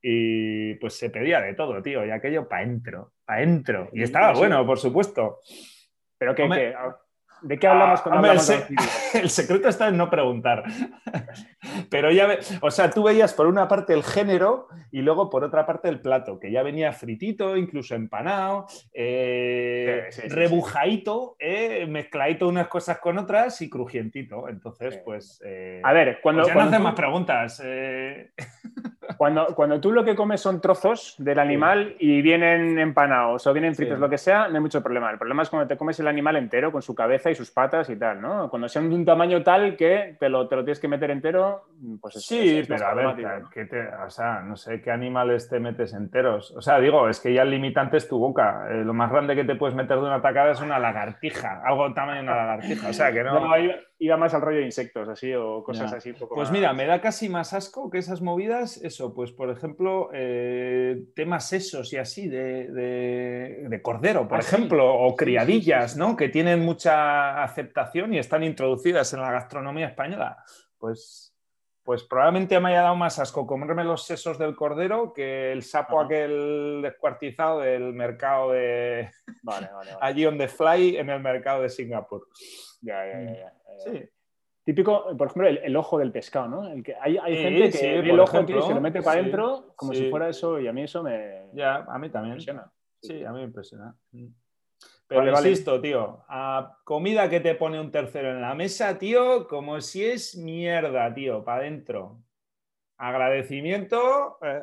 [0.00, 3.88] y pues se pedía de todo, tío, y aquello para adentro, para adentro.
[3.92, 5.38] Y estaba bueno, por supuesto.
[6.18, 6.74] Pero que,
[7.42, 8.62] ¿De qué hablamos ah, cuando hablamos el,
[9.22, 10.62] el, secreto está en no preguntar.
[11.90, 15.66] Pero ya, o sea, tú veías por una parte el género y luego por otra
[15.66, 22.98] parte el plato, que ya venía fritito, incluso empanado, eh, rebujadito, eh, mezcladito unas cosas
[22.98, 24.48] con otras y crujientito.
[24.48, 25.40] Entonces, pues.
[25.44, 26.42] Eh, a ver, cuando.
[26.42, 27.62] Pues ya no hacen más preguntas.
[29.16, 33.74] Cuando, cuando tú lo que comes son trozos del animal y vienen empanados o vienen
[33.74, 35.10] fritos, lo que sea, no hay mucho problema.
[35.10, 37.90] El problema es cuando te comes el animal entero con su cabeza y sus patas
[37.90, 38.48] y tal, ¿no?
[38.48, 41.64] Cuando sean de un tamaño tal que te lo, te lo tienes que meter entero,
[42.00, 43.06] pues Sí, pero a ver,
[44.06, 46.54] o sea, no sé qué animales te metes enteros.
[46.56, 48.66] O sea, digo, es que ya el limitante es tu boca.
[48.70, 51.92] Eh, lo más grande que te puedes meter de una tacada es una lagartija, algo
[51.92, 52.88] tamaño de una lagartija.
[52.88, 53.34] O sea, que no.
[53.40, 53.54] no
[54.02, 56.12] iba, más al rollo de insectos, así, o cosas así.
[56.12, 61.04] pues mira, me da casi más asco que esas movidas, eso, pues por ejemplo, eh,
[61.14, 62.68] temas esos y así de,
[63.68, 66.16] de, cordero, por ah, ejemplo, o criadillas, ¿no?
[66.16, 70.44] Que tienen mucha aceptación y están introducidas en la gastronomía española.
[70.78, 71.31] Pues
[71.84, 76.00] pues probablemente me haya dado más asco comerme los sesos del cordero que el sapo
[76.00, 79.10] aquel descuartizado del mercado de...
[80.00, 82.28] Allí on the fly en el mercado de Singapur.
[82.80, 83.52] Ya, ya, ya.
[83.84, 84.08] Sí.
[84.64, 86.68] Típico, por ejemplo, el, ojo del pescado, ¿no?
[86.68, 89.92] El que hay, hay gente que el ojo ejemplo, se lo mete para adentro como
[89.92, 91.48] si fuera eso y a mí eso me...
[91.52, 92.34] Ya, a mí también.
[92.34, 92.70] Impresiona.
[93.00, 93.96] Sí, a mí me impresiona.
[94.12, 94.28] Mm.
[95.12, 99.80] Pero insisto, tío, a comida que te pone un tercero en la mesa, tío, como
[99.80, 102.18] si es mierda, tío, para adentro.
[102.96, 104.62] Agradecimiento eh,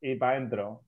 [0.00, 0.82] y para adentro.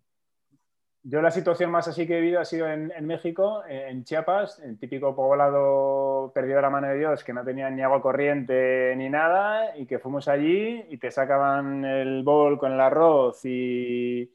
[1.02, 4.78] Yo la situación más así que he vivido ha sido en, México, en Chiapas, el
[4.78, 9.08] típico poblado perdido a la mano de Dios, que no tenía ni agua corriente ni
[9.08, 14.30] nada, y que fuimos allí y te sacaban el bol con el arroz y,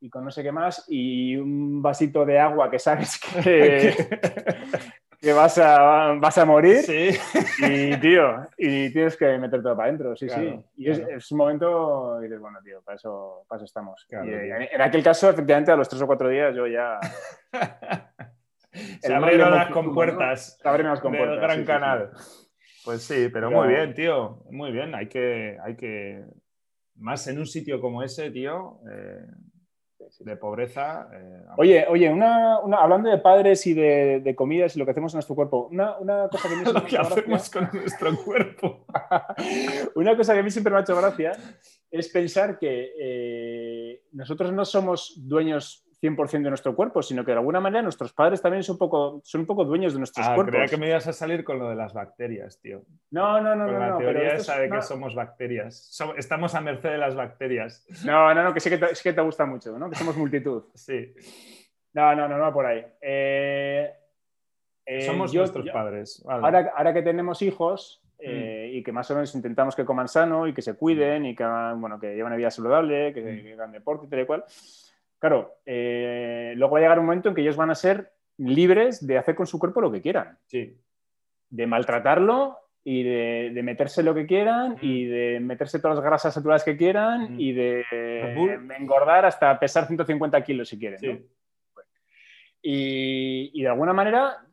[0.00, 3.94] y con no sé qué más, y un vasito de agua que sabes que,
[5.20, 6.78] que vas, a, vas a morir.
[6.78, 7.10] Sí.
[7.64, 10.60] Y, tío, y tienes que meter todo para adentro, sí, sí.
[10.76, 14.06] Y es, un momento, y dices, bueno, tío, para eso, para eso estamos.
[14.10, 17.00] en aquel caso, efectivamente, a los tres o cuatro días yo ya...
[19.00, 20.58] Se abrieron las compuertas.
[20.60, 21.30] Se abrieron las compuertas.
[21.30, 22.10] Del Gran Canal.
[22.84, 24.44] Pues sí, pero muy bien, tío.
[24.50, 24.94] Muy bien.
[24.94, 26.24] Hay que, hay que.
[26.96, 28.80] Más en un sitio como ese, tío.
[28.90, 29.26] Eh,
[30.20, 31.08] de pobreza.
[31.12, 35.18] Eh, oye, oye, una, hablando de padres y de, comidas y lo que hacemos en
[35.18, 38.86] nuestro cuerpo, una, cosa que a mí siempre me con nuestro cuerpo.
[39.94, 41.32] una cosa que a mí siempre me ha hecho gracia
[41.90, 47.38] es pensar que eh, nosotros no somos dueños 100% de nuestro cuerpo, sino que de
[47.38, 50.34] alguna manera nuestros padres también son un poco, son un poco dueños de nuestros ah,
[50.34, 50.54] cuerpos.
[50.54, 52.82] Creía que me ibas a salir con lo de las bacterias, tío.
[53.10, 53.66] No, no, no.
[53.66, 55.98] no, la teoría esa de que somos bacterias.
[56.16, 57.86] estamos a merced de las bacterias.
[58.04, 59.90] No, no, no, que sí que te, que te gusta mucho, ¿no?
[59.90, 60.64] Que somos multitud.
[60.74, 61.14] sí.
[61.92, 62.84] No, no, no, no, por ahí.
[63.00, 63.90] Eh,
[64.84, 66.22] eh, somos nuestros padres.
[66.28, 68.76] Ahora, ahora que tenemos hijos, eh, mm.
[68.76, 71.44] y que más o menos intentamos que coman sano y que se cuiden y que,
[71.76, 73.42] bueno, que lleven una vida saludable, que, mm.
[73.42, 74.44] que hagan deporte y tal y cual.
[75.18, 79.06] Claro, eh, luego va a llegar un momento en que ellos van a ser libres
[79.06, 80.38] de hacer con su cuerpo lo que quieran.
[80.46, 80.76] Sí.
[81.48, 86.62] De maltratarlo y de, meterse lo que quieran y de meterse todas las grasas saturadas
[86.62, 87.84] que quieran y de
[88.78, 90.98] engordar hasta pesar 150 kilos si quieren.
[90.98, 91.26] Sí.
[92.62, 94.45] y, de alguna manera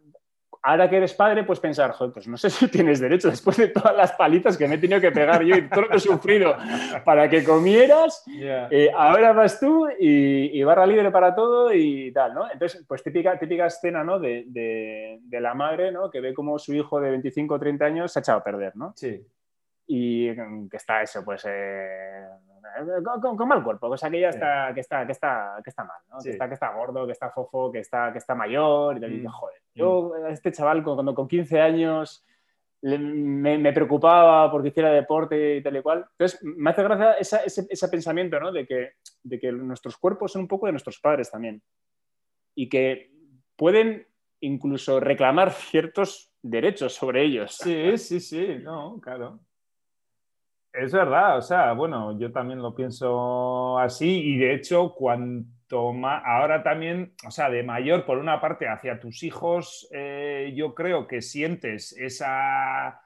[0.64, 3.68] ahora que eres padre, pues pensar, joder, pues no sé si tienes derecho, después de
[3.68, 6.00] todas las palitas que me he tenido que pegar yo y todo lo que he
[6.00, 6.56] sufrido
[7.04, 12.50] para que comieras, eh, ahora vas tú y, barra libre para todo y tal, ¿no?
[12.50, 14.18] Entonces, pues típica, típica escena, ¿no?
[14.18, 16.10] De, la madre, ¿no?
[16.10, 18.78] Que ve como su hijo de 25 o 30 años se ha echado a perder,
[18.78, 18.94] ¿no?
[18.96, 19.22] Sí.
[19.88, 20.34] Y
[20.70, 21.46] que está eso, pues...
[21.48, 22.26] Eh,
[23.20, 26.18] con, mal cuerpo, cosa que ya está, que está, que está, que está mal, ¿no?
[26.24, 29.08] Que, está, que está gordo, que está fofo, que está, que está mayor, y te
[29.08, 29.28] mm.
[29.28, 30.28] joder, yo, mm.
[30.32, 32.26] este chaval, cuando con 15 años
[32.84, 36.06] me, preocupaba porque hiciera deporte y tal y cual.
[36.12, 38.52] Entonces, me hace gracia ese, ese, pensamiento, ¿no?
[38.52, 38.94] De que,
[39.24, 41.62] de que nuestros cuerpos son un poco de nuestros padres también.
[42.56, 43.12] Y que
[43.56, 44.06] pueden
[44.42, 47.56] incluso reclamar ciertos derechos sobre ellos.
[47.56, 49.40] Sí, sí, sí, no, claro.
[50.74, 56.24] Es verdad, o sea, bueno, yo también lo pienso así y de hecho, cuanto más,
[56.26, 61.08] ahora también, o sea, de mayor, por una parte, hacia tus hijos, eh, yo creo
[61.08, 63.03] que sientes esa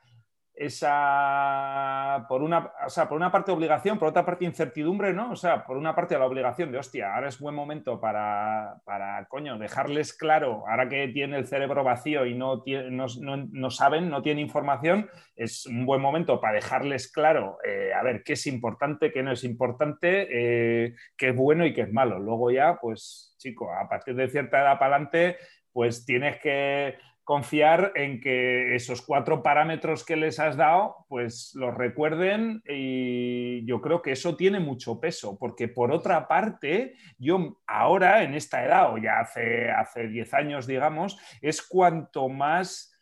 [0.58, 5.32] esa, por una, o sea, por una parte obligación, por otra parte incertidumbre, ¿no?
[5.32, 9.24] O sea, por una parte la obligación de, hostia, ahora es buen momento para, para
[9.28, 13.06] coño, dejarles claro, ahora que tiene el cerebro vacío y no, no,
[13.52, 18.24] no, saben, no tienen información, es un buen momento para dejarles claro, eh, a ver,
[18.24, 22.17] qué es importante, qué no es importante, eh, qué es bueno y qué es malo.
[22.17, 25.38] Luego ya, pues, chico, a partir de cierta edad para adelante,
[25.72, 31.76] pues tienes que confiar en que esos cuatro parámetros que les has dado, pues los
[31.76, 38.24] recuerden y yo creo que eso tiene mucho peso, porque por otra parte, yo ahora
[38.24, 42.94] en esta edad, o ya hace, hace 10 años, digamos, es cuanto más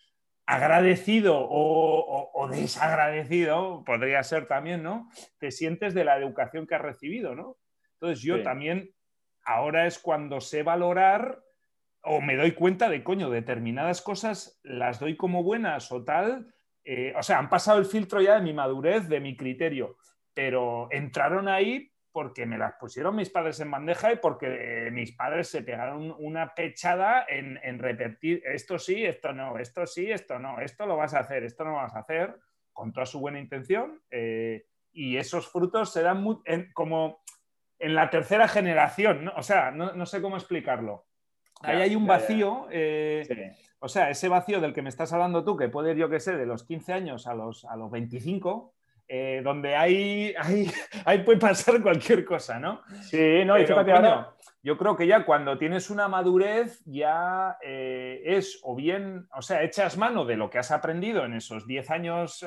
[0.47, 5.07] agradecido o, desagradecido, podría ser también, ¿no?
[5.37, 7.57] Te sientes de la educación que has recibido, ¿no?
[7.99, 8.89] Entonces yo también,
[9.43, 11.44] ahora es cuando sé valorar
[12.05, 16.53] o me doy cuenta de, coño, determinadas cosas las doy como buenas o tal.
[16.83, 19.97] Eh, o sea, han pasado el filtro ya de mi madurez, de mi criterio,
[20.33, 25.13] pero entraron ahí porque me las pusieron mis padres en bandeja y porque eh, mis
[25.13, 30.61] padres se pegaron una pechada en, repetir esto sí, esto no, esto sí, esto no,
[30.61, 32.37] esto lo vas a hacer, esto no lo vas a hacer,
[32.71, 34.01] con toda su buena intención.
[34.11, 36.23] Eh, y esos frutos se dan
[36.73, 37.21] como
[37.79, 41.05] en la tercera generación, o sea, no sé cómo explicarlo
[41.61, 45.55] Ahí hay un vacío, eh, o sea, ese vacío del que me estás hablando tú,
[45.57, 48.73] que puede ir, yo que sé, de los 15 años a los, a los 25,
[49.07, 50.33] eh, donde ahí,
[51.05, 52.81] ahí, puede pasar cualquier cosa, ¿no?
[53.01, 53.93] Sí, no, y fíjate
[54.63, 59.63] Yo creo que ya cuando tienes una madurez ya eh, es o bien, o sea,
[59.63, 62.45] echas mano de lo que has aprendido en esos 10 años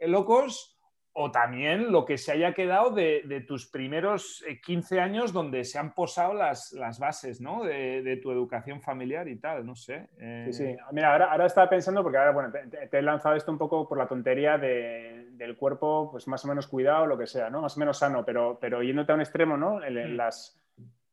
[0.00, 0.73] locos
[1.16, 5.78] o también lo que se haya quedado de, tus primeros 15 eh, años donde se
[5.78, 7.62] han posado las, las bases ¿no?
[7.62, 10.08] de, tu educación familiar y tal, no sé.
[10.46, 10.64] Sí, sí.
[10.64, 10.78] Eh.
[10.90, 13.96] Mira, ahora, ahora, estaba pensando, porque ahora, bueno, te, he lanzado esto un poco por
[13.96, 17.60] la tontería del cuerpo, pues más o menos cuidado, lo que sea, ¿no?
[17.60, 19.84] Más o menos sano, pero, pero yéndote a un extremo, ¿no?
[19.84, 20.16] En, mm.
[20.16, 20.60] las...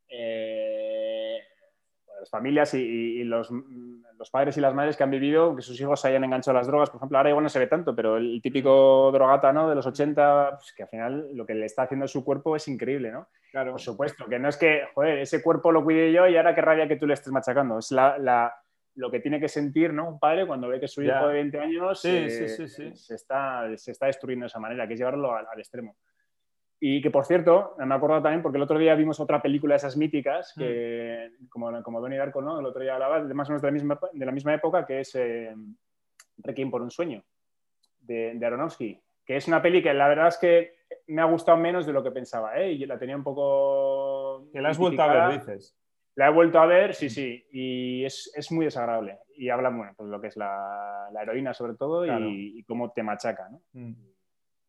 [0.09, 1.37] Eh,
[2.19, 3.49] las familias y, los,
[4.21, 6.61] los, padres y las madres que han vivido que sus hijos se hayan enganchado a
[6.61, 9.67] las drogas, por ejemplo, ahora igual no se ve tanto, pero el típico drogata ¿no?
[9.69, 12.55] de los 80, pues, que al final lo que le está haciendo a su cuerpo
[12.55, 13.27] es increíble, ¿no?
[13.51, 13.71] Claro.
[13.71, 16.61] Por supuesto, que no es que, joder, ese cuerpo lo cuide yo y ahora qué
[16.61, 17.79] rabia que tú le estés machacando.
[17.79, 18.53] Es la,
[18.95, 20.07] lo que tiene que sentir ¿no?
[20.07, 24.05] un padre cuando ve que su hijo de 20 años eh, se, está, se está
[24.05, 25.95] destruyendo de esa manera, que es llevarlo al extremo.
[26.83, 29.73] Y que, por cierto, me he acordado también porque el otro día vimos otra película
[29.75, 31.45] de esas míticas, que, mm.
[31.45, 32.59] como, como Donnie Darko, ¿no?
[32.59, 34.83] El otro día hablaba de más o menos de la misma, de la misma época,
[34.83, 35.55] que es eh,
[36.37, 37.23] Requiem por un sueño,
[37.99, 40.73] de, de, Aronofsky, que es una peli que la verdad es que
[41.05, 42.71] me ha gustado menos de lo que pensaba, ¿eh?
[42.71, 44.49] Y la tenía un poco...
[44.51, 45.77] ¿Que la has vuelto a ver, dices?
[46.15, 49.19] La he vuelto a ver, sí, sí, y es, es muy desagradable.
[49.35, 53.03] Y habla, bueno, pues lo que es la, la heroína sobre todo y, cómo te
[53.03, 53.61] machaca, ¿no?
[53.73, 53.93] Mm.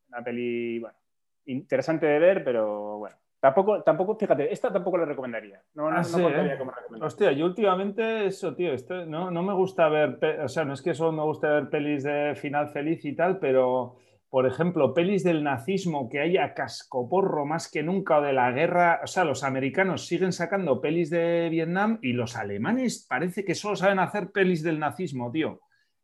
[0.08, 0.96] Una peli, bueno,
[1.46, 3.16] interesante de ver, pero bueno.
[3.42, 5.60] Tampoco, tampoco, fíjate, esta tampoco la recomendaría.
[5.74, 6.58] No, no, ah, ¿eh?
[7.00, 10.80] Hostia, yo últimamente eso, tío, esto, no, no me gusta ver, o sea, no es
[10.80, 13.96] que solo me guste ver pelis de final feliz y tal, pero,
[14.28, 19.00] por ejemplo, pelis del nazismo que haya cascoporro más que nunca o de la guerra,
[19.02, 23.74] o sea, los americanos siguen sacando pelis de Vietnam y los alemanes parece que solo
[23.74, 25.62] saben hacer pelis del nazismo, tío.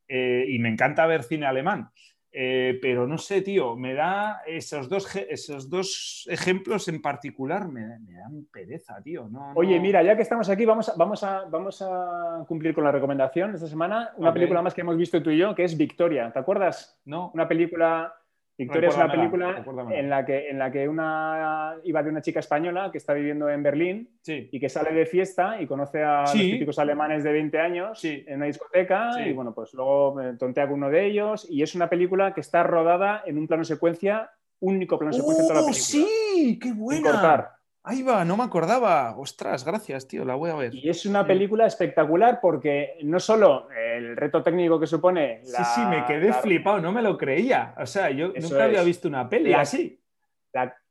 [0.08, 1.90] Eh, y me encanta ver cine alemán.
[2.30, 7.80] Eh, pero no sé, tío, me da esos dos, esos dos ejemplos en particular, me,
[7.82, 9.28] dan pereza, tío.
[9.54, 12.92] Oye, mira, ya que estamos aquí, vamos a, vamos, a, vamos a cumplir con la
[12.92, 14.12] recomendación esta semana.
[14.16, 16.30] Una película más que hemos visto tú y yo, que es Victoria.
[16.30, 17.00] ¿Te acuerdas?
[17.06, 17.30] No.
[17.34, 18.14] Una película
[18.58, 22.40] Victoria es una película en la, que, en la que una iba de una chica
[22.40, 26.32] española que está viviendo en Berlín y que sale de fiesta y conoce a los
[26.32, 30.90] típicos alemanes de 20 años en una discoteca y bueno, pues luego tontea con uno
[30.90, 35.12] de ellos y es una película que está rodada en un plano secuencia, único plano
[35.12, 35.84] secuencia en toda la ¡Oh, película.
[35.84, 36.58] ¡Sí!
[36.60, 37.54] ¡Qué buena!
[37.84, 39.16] Ahí va, no me acordaba.
[39.16, 40.74] Ostras, gracias, tío, la voy a ver.
[40.74, 43.68] Y es una película espectacular porque no solo
[43.98, 45.40] el reto técnico que supone.
[45.44, 47.74] sí, sí, me quedé flipado, no me lo creía.
[47.78, 50.00] O sea, yo nunca había visto una peli así.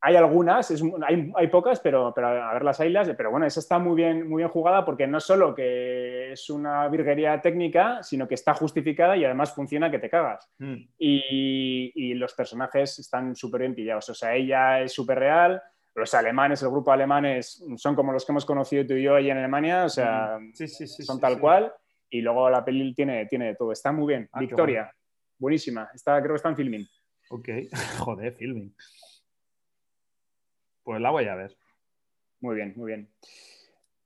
[0.02, 0.72] hay algunas,
[1.08, 3.10] hay, pocas, pero, pero a ver las haylas.
[3.18, 6.88] Pero bueno, esa está muy bien, muy bien jugada porque no solo que es una
[6.88, 10.50] virguería técnica, sino que está justificada y además funciona que te cagas.
[10.60, 10.76] Mm.
[10.98, 14.10] Y, y, los personajes están súper bien pillados.
[14.10, 15.62] O sea, ella es súper real
[15.98, 19.32] los alemanes, el grupo alemanes, son como los que hemos conocido tú y yo ahí
[19.32, 21.74] en Alemania, o sea, son tal cual.
[22.10, 23.72] Y luego la peli tiene, tiene de todo.
[23.72, 24.30] Está muy bien.
[24.32, 24.92] Ah, Victoria,
[25.38, 25.90] buenísima.
[25.94, 26.88] Está, creo que está en filming.
[27.30, 27.50] Ok,
[28.00, 28.74] joder, filming.
[30.84, 31.56] Pues la voy a ver.
[32.40, 33.10] Muy bien, muy bien.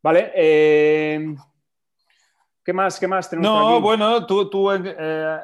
[0.01, 0.31] Vale.
[0.35, 1.35] eh,
[2.63, 2.99] ¿Qué más?
[2.99, 3.81] ¿Qué más tenemos No, aquí?
[3.83, 5.37] bueno, tú, tú, en, eh,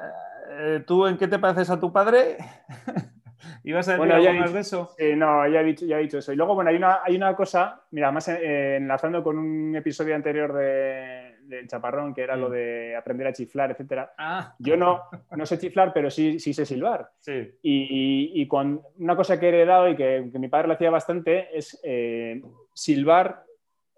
[0.50, 2.38] eh, ¿tú en qué te pareces a tu padre?
[3.63, 4.96] ¿Ibas a decir Bueno, algo más dicho- de eso?
[4.98, 6.32] Sí, no, ya he, dicho, ya he dicho eso.
[6.32, 10.15] Y luego, bueno, hay una, hay una cosa, mira, más eh, enlazando con un episodio
[10.15, 12.39] anterior de, del Chaparrón, que era Mm.
[12.41, 14.13] lo de aprender a chiflar, etcétera.
[14.17, 15.03] Ah, Yo no,
[15.36, 17.10] no sé chiflar, pero sí, sí sé silbar.
[17.19, 17.51] sí.
[17.62, 20.89] Y, y con una cosa que he heredado y que, que mi padre lo hacía
[20.89, 22.41] bastante es eh,
[22.73, 23.43] silbar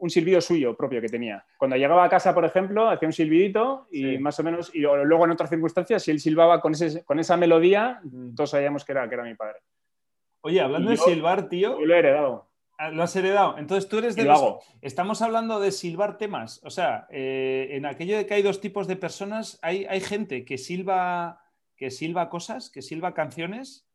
[0.01, 1.43] un silbido suyo propio que tenía.
[1.57, 4.17] Cuando llegaba a casa, por ejemplo, hacía un silbidito y Sí.
[4.19, 7.35] más o menos, y luego en otras circunstancias, si él silbaba con, ese, con esa
[7.35, 8.33] melodía, Mm.
[8.35, 9.57] todos sabíamos que era, que era mi padre.
[10.41, 12.48] Oye, hablando de silbar, tío, Yo lo he heredado.
[12.79, 13.57] Ah, lo has heredado.
[13.59, 14.39] Entonces tú eres de lo los...
[14.39, 14.61] hago.
[14.81, 16.59] Estamos hablando de silbar temas.
[16.63, 20.45] O sea, eh, en aquello de que hay dos tipos de personas, hay, hay gente
[20.45, 21.43] que silba,
[21.77, 23.85] que silba cosas, que silba canciones,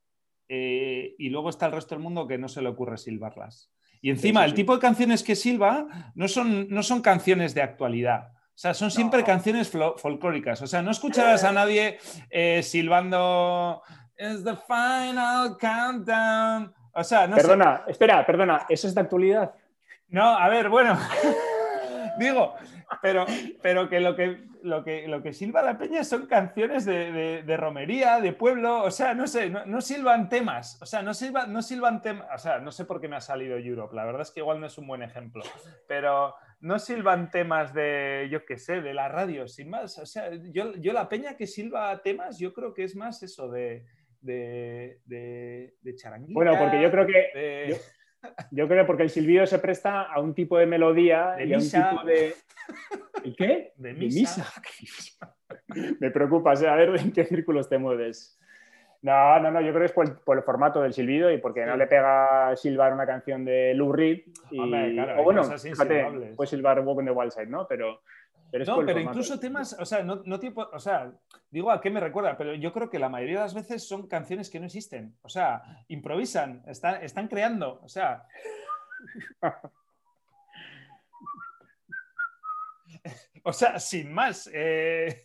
[0.48, 3.72] eh, y luego está el resto del mundo que no se le ocurre silbarlas.
[4.02, 4.56] Y encima, sí, el sí.
[4.56, 8.32] tipo de canciones que silba no son, no son canciones de actualidad.
[8.34, 9.26] O sea, son siempre No.
[9.26, 10.62] canciones folclóricas.
[10.62, 11.98] O sea, no escucharás a nadie
[12.30, 13.82] eh, silbando
[14.16, 16.72] It's the final countdown.
[16.94, 17.42] O sea, no sé.
[17.42, 19.54] Perdona, espera, perdona, ¿eso es de actualidad?
[20.08, 20.96] No, a ver, bueno.
[22.18, 22.54] Digo,
[23.02, 23.26] pero,
[23.60, 27.42] pero que lo que lo que lo que silba la peña son canciones de, de-
[27.42, 31.12] de romería, de pueblo, o sea, no sé, no, no silban temas, o sea, no
[31.12, 34.04] silban, no silban temas, o sea, no sé por qué me ha salido Europe, la
[34.06, 35.42] verdad es que igual no es un buen ejemplo,
[35.86, 40.30] pero no silban temas de, yo qué sé, de la radio, sin más, o sea,
[40.50, 43.84] yo, yo la peña que silba temas, yo creo que es más eso de,
[44.24, 45.74] de, de,
[46.30, 47.76] Bueno, porque yo creo que de- yo-
[48.50, 51.56] yo creo porque el silbido se presta a un tipo de melodía De y a
[51.58, 51.90] un misa.
[51.90, 52.34] tipo de
[53.22, 53.72] ¿El qué?
[53.76, 54.50] de misa.
[56.00, 58.38] Me preocupa, o sea, a ver en qué círculos te mueves.
[59.02, 61.36] No, no, no, yo creo que es por el, por el formato del silbido y
[61.36, 61.66] porque Sí.
[61.66, 64.22] no le pega silbar una canción de Lou Reed.
[64.50, 67.66] Y, Hombre, claro, o bueno, fíjate, puedes silbar Walk on the Wild Side, ¿no?
[67.68, 68.00] Pero,
[68.54, 71.12] pero No, pero incluso temas, o sea, no, no tipo, o sea,
[71.50, 74.06] digo a qué me recuerda, pero yo creo que la mayoría de las veces son
[74.06, 75.16] canciones que no existen.
[75.22, 78.28] O sea, improvisan, están, están creando, o sea.
[83.42, 84.48] o sea, sin más.
[84.54, 85.24] eh,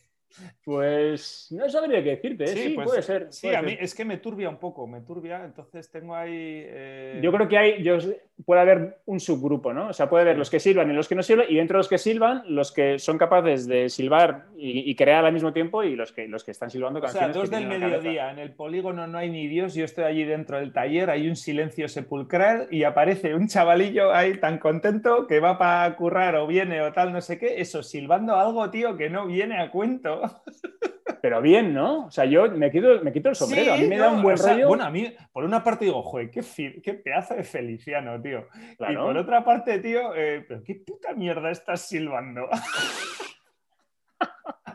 [0.63, 2.47] Pues no sabría qué decirte, ¿eh?
[2.47, 3.27] sí, pues, puede ser.
[3.31, 6.63] Sí, a mí es que me turbia un poco, me turbia, entonces tengo ahí.
[6.65, 7.97] eh, Yo creo que hay, yo,
[8.45, 9.89] puede haber un subgrupo, ¿no?
[9.89, 11.79] O sea, puede haber los que silban y los que no silban, y dentro de
[11.79, 15.83] los que silban, los que son capaces de silbar y, y crear al mismo tiempo,
[15.83, 17.35] y los que, los que están silbando O sea, canciones.
[17.35, 20.73] dos del mediodía, en el polígono no hay ni Dios, yo estoy allí dentro del
[20.73, 25.95] taller, hay un silencio sepulcral y aparece un chavalillo ahí tan contento que va para
[25.95, 29.59] currar o viene o tal, no sé qué, eso, silbando algo, tío, que no viene
[29.61, 30.21] a cuento.
[31.21, 32.05] Pero bien, ¿no?
[32.05, 33.73] O sea, yo me quito, me quito el sombrero.
[33.73, 34.67] a mí me da un buen o sea, rollo.
[34.69, 36.41] Bueno, a mí, por una parte digo, joder, qué,
[36.81, 38.47] qué pedazo de feliciano, tío.
[38.87, 42.47] Y por otra parte, tío, eh, pero qué puta mierda estás silbando.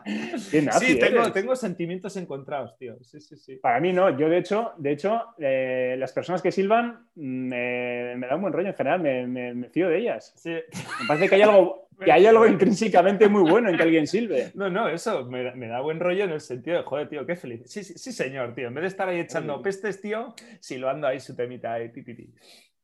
[0.51, 2.97] Qué nazi sí, tengo, tengo sentimientos encontrados, tío.
[3.03, 3.55] Sí, sí, sí.
[3.57, 4.15] Para mí no.
[4.17, 8.53] Yo, de hecho, de hecho eh, las personas que silban me, me da un buen
[8.53, 8.99] rollo en general.
[9.01, 10.33] Me, me- me fío de ellas.
[10.37, 10.51] Sí.
[10.51, 14.51] Me parece que hay algo, que hay algo intrínsecamente muy bueno en que alguien silbe.
[14.55, 17.61] No, no, eso me, da- buen rollo en el sentido de, joder, tío, qué feliz.
[17.65, 18.67] Sí, sí, sí, señor, tío.
[18.67, 22.13] En vez de estar ahí echando pestes, tío, silbando ahí su temita ahí, ti, ti,
[22.15, 22.33] ti.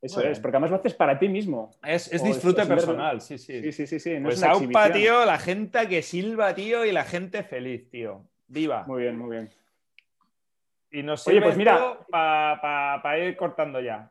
[0.02, 1.70] Eso es, porque además lo haces para ti mismo.
[1.84, 3.62] Es, es disfrute es- es personal, sí, sí.
[3.62, 4.20] Sí, sí, sí, sí.
[4.20, 8.24] No pues aupa, tío, la gente que silba, tío, y la gente feliz, tío.
[8.48, 8.84] Viva.
[8.88, 9.50] Muy bien, muy bien.
[10.90, 14.10] Y nos Oye, sirve pues mira- para ir cortando ya.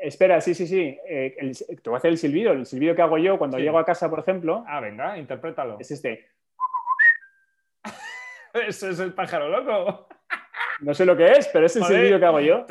[0.00, 0.96] Espera, sí, sí, sí.
[1.08, 2.52] Eh, el- te voy a hacer el silbido.
[2.52, 3.64] El silbido que hago yo cuando Sí.
[3.64, 5.76] llego a casa, por ejemplo, Ah, venga, interprétalo.
[5.80, 6.28] es este.
[8.54, 10.06] Eso es el pájaro loco.
[10.80, 12.66] No sé lo que es, pero es el silbido que hago yo.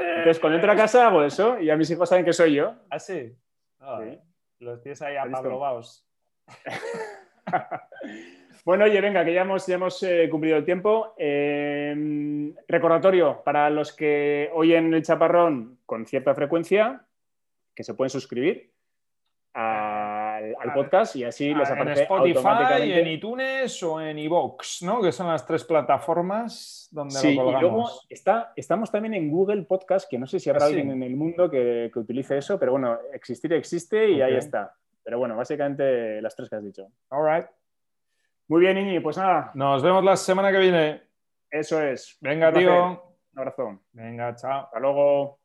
[0.00, 2.74] Entonces, cuando entro a casa hago eso y ya mis hijos saben que soy yo.
[2.90, 3.34] Ah, sí.
[3.78, 4.18] Ah, Sí.
[4.58, 6.06] Los tienes ahí apablobados.
[8.64, 11.14] Bueno, oye, venga, que ya hemos, ya hemos eh, cumplido el tiempo.
[11.16, 17.06] Eh, recordatorio para los que oyen el chaparrón con cierta frecuencia,
[17.74, 18.70] que se pueden suscribir
[19.54, 19.79] al,
[20.60, 23.00] al podcast y así les Ah, en aparece Spotify, automáticamente.
[23.00, 25.00] en iTunes o en iVoox, ¿no?
[25.02, 27.60] Que son las tres plataformas donde Sí, lo y colgamos.
[27.62, 30.74] luego está, estamos también en Google Podcast, que no sé si habrá Ah, sí.
[30.74, 34.74] alguien en el mundo que, que utilice eso, pero bueno, existir existe y ahí está.
[35.02, 36.86] Pero bueno, básicamente las tres que has dicho.
[37.08, 37.46] All right.
[38.48, 41.02] Muy bien, Iñi, pues nada, Nos vemos la semana que viene.
[41.50, 42.16] eso es.
[42.20, 43.02] Venga, tío.
[43.32, 43.80] Un abrazo.
[43.92, 44.64] Venga, chao.
[44.64, 45.39] Hasta luego.